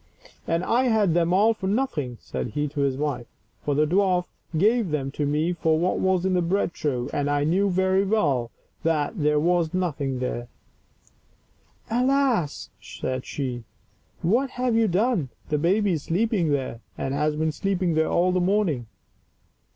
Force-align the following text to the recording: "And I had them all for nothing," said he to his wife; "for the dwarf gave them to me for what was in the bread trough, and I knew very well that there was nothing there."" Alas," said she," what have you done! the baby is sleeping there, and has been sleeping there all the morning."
"And 0.47 0.63
I 0.63 0.85
had 0.85 1.13
them 1.13 1.31
all 1.31 1.53
for 1.53 1.67
nothing," 1.67 2.17
said 2.21 2.47
he 2.55 2.67
to 2.69 2.79
his 2.81 2.97
wife; 2.97 3.27
"for 3.63 3.75
the 3.75 3.85
dwarf 3.85 4.25
gave 4.57 4.89
them 4.89 5.11
to 5.11 5.27
me 5.27 5.53
for 5.53 5.77
what 5.77 5.99
was 5.99 6.25
in 6.25 6.33
the 6.33 6.41
bread 6.41 6.73
trough, 6.73 7.11
and 7.13 7.29
I 7.29 7.43
knew 7.43 7.69
very 7.69 8.03
well 8.03 8.49
that 8.81 9.21
there 9.21 9.39
was 9.39 9.75
nothing 9.75 10.17
there."" 10.17 10.47
Alas," 11.91 12.71
said 12.81 13.27
she," 13.27 13.63
what 14.33 14.49
have 14.49 14.75
you 14.75 14.87
done! 14.87 15.29
the 15.49 15.59
baby 15.59 15.91
is 15.91 16.01
sleeping 16.05 16.49
there, 16.49 16.79
and 16.97 17.13
has 17.13 17.35
been 17.35 17.51
sleeping 17.51 17.93
there 17.93 18.09
all 18.09 18.31
the 18.31 18.41
morning." 18.41 18.87